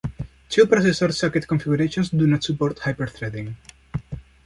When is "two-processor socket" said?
0.49-1.47